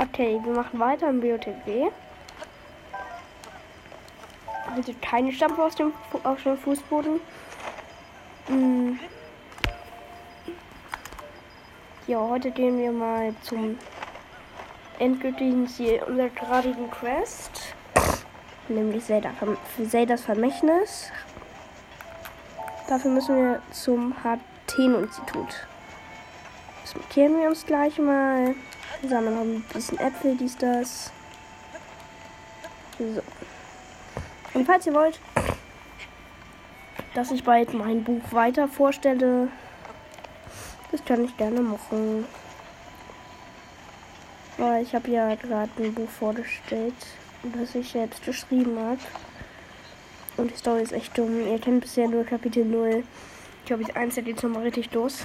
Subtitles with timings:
[0.00, 1.90] Okay, wir machen weiter im BOTW.
[4.72, 5.92] Also keine Stampfe aus dem,
[6.22, 7.20] auf dem Fußboden.
[8.46, 8.98] Hm.
[12.06, 13.76] Ja, heute gehen wir mal zum
[15.00, 17.74] endgültigen Ziel unserer gradigen Quest.
[18.68, 19.30] Nämlich Zelda,
[19.88, 21.10] Zeldas Vermächtnis.
[22.86, 25.66] Dafür müssen wir zum Hateno-Institut.
[26.82, 28.54] Das markieren wir uns gleich mal.
[29.00, 31.12] Wir sammeln noch ein bisschen Äpfel, dies, das.
[32.98, 33.22] So.
[34.54, 35.20] Und falls ihr wollt,
[37.14, 39.48] dass ich bald mein Buch weiter vorstelle,
[40.90, 42.26] das kann ich gerne machen.
[44.56, 46.94] Weil ich habe ja gerade ein Buch vorgestellt,
[47.42, 48.98] das ich selbst geschrieben habe.
[50.36, 51.46] Und die Story ist echt dumm.
[51.46, 53.04] Ihr kennt bisher nur Kapitel 0.
[53.60, 55.24] Ich glaube, ich 1 geht nochmal richtig los.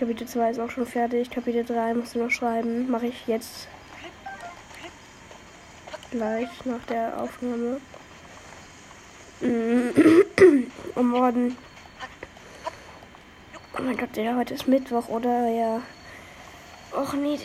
[0.00, 1.30] Kapitel 2 ist auch schon fertig.
[1.30, 2.90] Kapitel 3 musst du noch schreiben.
[2.90, 3.68] Mache ich jetzt
[6.10, 7.82] gleich nach der Aufnahme.
[10.94, 11.54] Und morgen.
[13.78, 15.48] Oh mein Gott, ja, heute ist Mittwoch, oder?
[15.50, 15.82] Ja.
[16.92, 17.38] Och nee,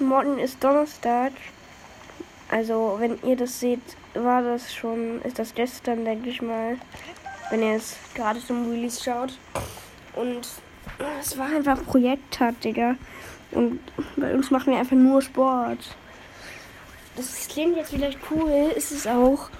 [0.00, 1.30] morgen ist Donnerstag.
[2.48, 6.78] Also, wenn ihr das seht, war das schon, ist das gestern, denke ich mal.
[7.50, 9.38] Wenn ihr es gerade zum Release schaut.
[10.16, 10.48] Und
[11.20, 12.96] es war einfach ein Projekt hat, Digga.
[13.52, 13.80] Und
[14.16, 15.96] bei uns machen wir einfach nur Sport.
[17.16, 19.50] Das klingt jetzt vielleicht cool, ist es auch.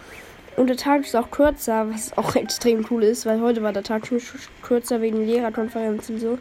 [0.56, 3.82] Und der Tag ist auch kürzer, was auch extrem cool ist, weil heute war der
[3.82, 4.20] Tag schon
[4.62, 6.38] kürzer wegen Lehrerkonferenzen und so.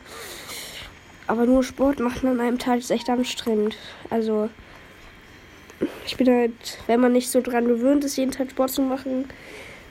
[1.27, 3.77] Aber nur Sport machen an einem Tag ist echt anstrengend.
[4.09, 4.49] Also,
[6.05, 9.25] ich bin halt, wenn man nicht so dran gewöhnt ist, jeden Tag Sport zu machen,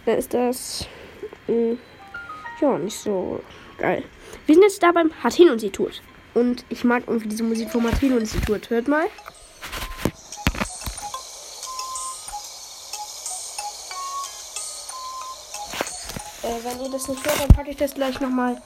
[0.05, 0.87] dann ist das,
[1.47, 1.79] mh, mm,
[2.61, 3.41] ja, nicht so
[3.79, 4.05] geil.
[4.47, 6.03] Wir sind jetzt da beim Hateno-Institut.
[6.35, 8.71] Und ich mag irgendwie diese Musik vom Hateno-Institut.
[8.71, 9.07] Hört mal.
[16.43, 18.61] Äh, wenn ihr das nicht hört, dann packe ich das gleich nochmal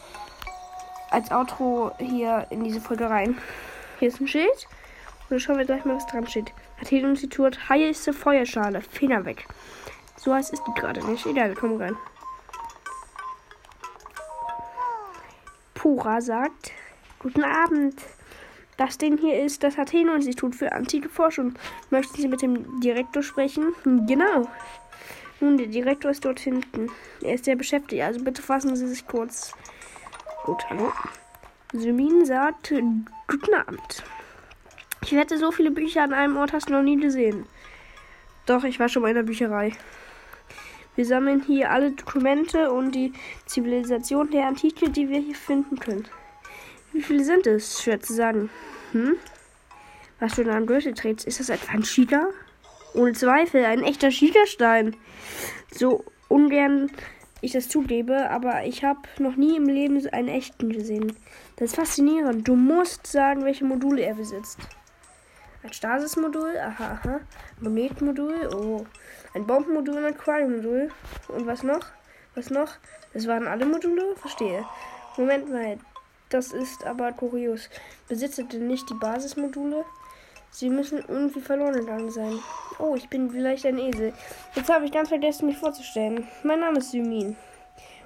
[1.10, 3.38] als Outro hier in diese Folge rein.
[3.98, 4.68] Hier ist ein Schild.
[5.22, 6.52] Und dann schauen wir gleich mal, was dran steht.
[6.80, 8.82] Athen-Institut, heiße Feuerschale.
[8.82, 9.46] Finger weg.
[10.16, 11.26] So heiß ist die gerade nicht.
[11.26, 11.96] Egal, wir kommen rein.
[15.94, 16.72] Pura sagt,
[17.18, 18.00] guten Abend.
[18.78, 21.52] Das Ding hier ist das Athen-Institut für antike Forschung.
[21.90, 23.74] Möchten Sie mit dem Direktor sprechen?
[23.84, 24.48] Genau.
[25.40, 26.88] Nun, der Direktor ist dort hinten.
[27.20, 29.52] Er ist sehr beschäftigt, also bitte fassen Sie sich kurz.
[30.46, 30.90] Gut, hallo.
[31.74, 32.72] Symin sagt,
[33.28, 34.02] guten Abend.
[35.02, 37.44] Ich wette, so viele Bücher an einem Ort hast du noch nie gesehen.
[38.46, 39.72] Doch, ich war schon mal in der Bücherei.
[40.94, 43.12] Wir sammeln hier alle Dokumente und die
[43.46, 46.06] Zivilisation der Antike, die wir hier finden können.
[46.92, 47.82] Wie viele sind es?
[47.82, 48.50] Schwer zu sagen.
[48.92, 49.16] Hm?
[50.20, 52.28] Was du da am durchgeträgst, ist das etwa ein Cheater?
[52.94, 54.94] Ohne Zweifel, ein echter Schiegerstein.
[55.70, 56.90] So ungern
[57.40, 61.16] ich das zugebe, aber ich habe noch nie im Leben einen echten gesehen.
[61.56, 62.46] Das ist faszinierend.
[62.46, 64.58] Du musst sagen, welche Module er besitzt.
[65.62, 67.20] Ein Stasis-Modul, aha, aha.
[67.60, 68.84] Monetmodul, oh.
[69.34, 70.90] Ein Bombenmodul und ein Aquarium-Modul.
[71.28, 71.86] Und was noch?
[72.34, 72.68] Was noch?
[73.14, 74.16] Das waren alle Module?
[74.16, 74.64] Verstehe.
[75.16, 75.78] Moment mal,
[76.30, 77.68] das ist aber kurios.
[78.08, 79.84] Besitzt denn nicht die Basismodule?
[80.50, 82.38] Sie müssen irgendwie verloren gegangen sein.
[82.78, 84.12] Oh, ich bin vielleicht ein Esel.
[84.54, 86.26] Jetzt habe ich ganz vergessen, mich vorzustellen.
[86.42, 87.36] Mein Name ist Symin.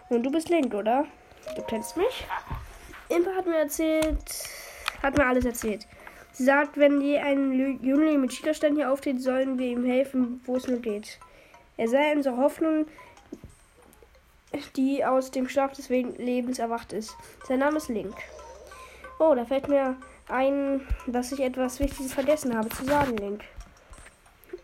[0.09, 1.07] Und du bist Link, oder?
[1.55, 2.27] Du kennst mich?
[3.09, 4.19] Impa hat mir erzählt,
[5.03, 5.87] hat mir alles erzählt.
[6.37, 10.57] Sie sagt, wenn je ein Jüngling mit Schielerstein hier auftritt, sollen wir ihm helfen, wo
[10.57, 11.19] es nur geht.
[11.79, 12.85] Er sei unsere Hoffnung,
[14.77, 17.17] die aus dem Schlaf des Lebens erwacht ist.
[17.49, 18.15] Sein Name ist Link.
[19.19, 19.97] Oh, da fällt mir
[20.29, 23.43] ein, dass ich etwas Wichtiges vergessen habe zu sagen, Link.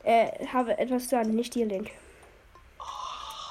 [0.03, 1.88] Äh, habe etwas zu sagen, nicht dir, Link.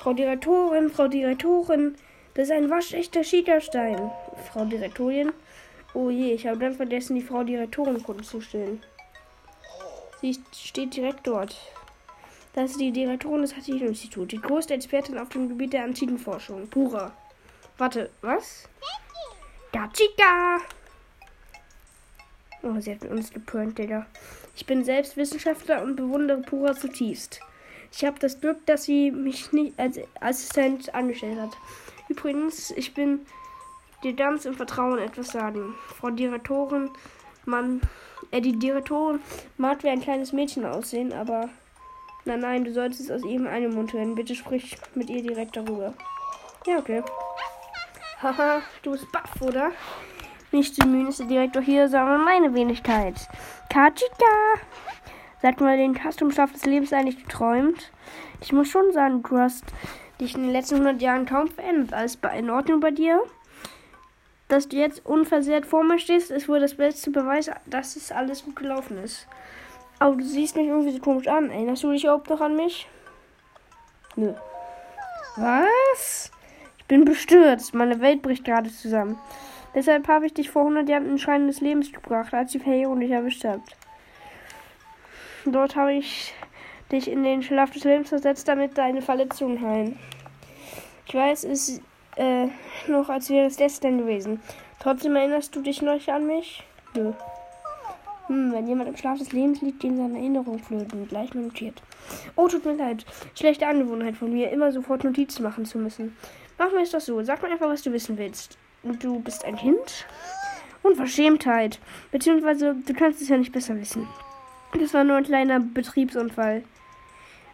[0.04, 1.96] Frau Direktorin, Frau Direktorin,
[2.36, 4.12] das ist ein waschechter Schiegerstein.
[4.52, 5.34] Frau Direktorin,
[5.94, 8.82] oh je, ich habe dann vergessen, die Frau Direktorin vorzustellen.
[10.22, 11.56] Sie steht direkt dort.
[12.54, 16.68] Das ist die Direktorin des Hattin-Instituts, die größte Expertin auf dem Gebiet der antiken Forschung.
[16.68, 17.14] Pura.
[17.78, 18.68] Warte, was?
[19.72, 20.58] Gachika!
[22.62, 24.06] Oh, sie hat uns gepönt, Digga.
[24.56, 27.40] Ich bin selbst Wissenschaftler und bewundere Pura zutiefst.
[27.92, 31.58] Ich habe das Glück, dass sie mich nicht als Assistent angestellt hat.
[32.10, 33.26] Übrigens, ich bin
[34.04, 35.76] dir ganz im Vertrauen etwas sagen.
[36.00, 36.90] Frau Direktorin,
[37.46, 37.82] man,
[38.32, 39.20] äh, die Direktorin
[39.58, 41.50] mag wie ein kleines Mädchen aussehen, aber
[42.26, 44.16] nein, nein, du solltest es aus ihm einen Mund hören.
[44.16, 45.94] Bitte sprich mit ihr direkt darüber.
[46.66, 47.04] Ja, okay.
[48.22, 49.72] Haha, du bist baff, oder?
[50.52, 53.16] Nicht Symin ist der Direktor hier, sondern meine Wenigkeit.
[53.70, 54.60] Kachika!
[55.42, 57.92] Sag mal, den hast des Lebens eigentlich geträumt?
[58.42, 59.64] Ich muss schon sagen, du hast
[60.20, 61.94] dich in den letzten 100 Jahren kaum verändert.
[61.94, 63.22] Alles in Ordnung bei dir?
[64.52, 68.44] Dass du jetzt unversehrt vor mir stehst, ist wohl das beste Beweis, dass es alles
[68.44, 69.26] gut gelaufen ist.
[69.98, 71.50] Aber du siehst mich irgendwie so komisch an.
[71.50, 72.86] Erinnerst du dich überhaupt noch an mich?
[74.18, 74.34] Nö.
[75.38, 76.32] Was?
[76.78, 77.74] Ich bin bestürzt.
[77.74, 79.18] Meine Welt bricht gerade zusammen.
[79.74, 83.00] Deshalb habe ich dich vor 100 Jahren in Schein des Lebens gebracht, als die Verheerung
[83.00, 83.62] dich erwischt hat.
[85.46, 86.34] Dort habe ich
[86.92, 89.98] dich in den Schlaf des Lebens versetzt, damit deine Verletzungen heilen.
[91.08, 91.80] Ich weiß, es
[92.16, 92.48] äh,
[92.88, 94.42] noch, als wäre es gestern gewesen.
[94.80, 96.64] Trotzdem erinnerst du dich noch an mich?
[96.96, 97.14] Nö.
[98.28, 101.08] Hm, wenn jemand im Schlaf des Lebens liegt, gehen seine Erinnerungen flöten.
[101.08, 101.82] Gleich notiert.
[102.36, 103.06] Oh, tut mir leid.
[103.36, 106.16] Schlechte Angewohnheit von mir, immer sofort Notizen machen zu müssen.
[106.58, 107.22] Machen wir es doch so.
[107.24, 108.58] Sag mir einfach, was du wissen willst.
[108.84, 110.06] Du bist ein Kind?
[110.84, 111.80] Unverschämtheit.
[112.12, 114.08] Beziehungsweise, du kannst es ja nicht besser wissen.
[114.80, 116.64] Das war nur ein kleiner Betriebsunfall.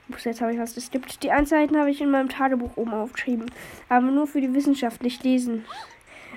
[0.10, 1.22] Ups, jetzt habe ich was geskippt.
[1.24, 3.52] Die Einzelheiten habe ich in meinem Tagebuch oben aufgeschrieben.
[3.90, 5.66] Aber nur für die Wissenschaft, nicht lesen.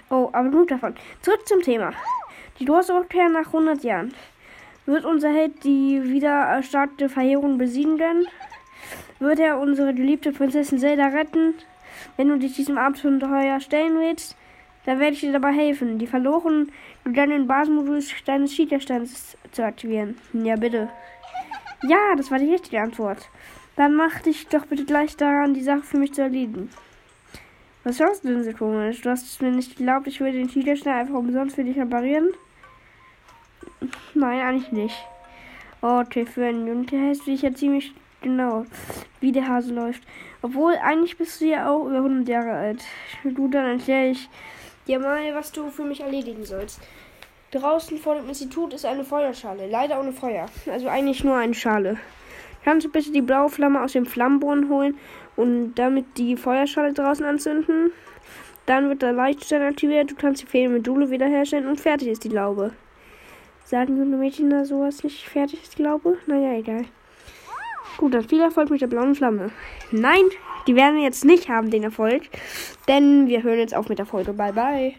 [0.09, 0.95] Oh, aber genug davon.
[1.23, 1.93] Zurück zum Thema.
[2.59, 4.13] Die Großrückkehr nach 100 Jahren.
[4.87, 8.27] Wird unser Held die wieder erstarkte Verheerung besiegen können?
[9.21, 11.55] Wird er unsere geliebte Prinzessin Zelda retten?
[12.17, 14.37] Wenn du dich diesem Abenteuer stellen willst,
[14.85, 16.73] dann werde ich dir dabei helfen, die verloren
[17.05, 20.17] gegangenen Basenmodus deines Cheaterstands zu aktivieren.
[20.33, 20.89] Ja, bitte.
[21.83, 23.29] Ja, das war die richtige Antwort.
[23.81, 26.69] Dann mach dich doch bitte gleich daran, die Sache für mich zu erledigen.
[27.83, 29.01] Was schaust du denn so komisch?
[29.01, 32.29] Du hast es mir nicht geglaubt, ich würde den Cheaterstand einfach umsonst für dich reparieren?
[34.13, 35.07] Nein, eigentlich nicht.
[35.81, 38.67] Okay, für einen Jungen heißt du dich ja ziemlich genau,
[39.21, 40.03] wie der Hase läuft.
[40.43, 42.85] Obwohl, eigentlich bist du ja auch über 100 Jahre alt.
[43.25, 44.29] Du, dann erkläre ich
[44.89, 46.83] dir mal, was du für mich erledigen sollst.
[47.51, 50.51] Draußen vor dem Institut ist eine Feuerschale, leider ohne Feuer.
[50.71, 51.97] Also eigentlich nur eine Schale.
[52.65, 54.99] Kannst du bitte die blaue Flamme aus dem Flammenbohren holen
[55.37, 57.93] und damit die Feuerschale draußen anzünden?
[58.67, 62.29] Dann wird der Leitstern aktiviert, du kannst die fehlenden Module wiederherstellen und fertig ist die
[62.29, 62.73] Laube.
[63.65, 66.19] Sagen junge Mädchen da sowas nicht fertig ist die Laube?
[66.27, 66.85] Naja, egal.
[67.97, 69.51] Gut, dann viel Erfolg mit der blauen Flamme.
[69.91, 70.25] Nein,
[70.67, 72.23] die werden wir jetzt nicht haben, den Erfolg.
[72.89, 74.33] Denn wir hören jetzt auf mit der Folge.
[74.33, 74.95] Bye, bye.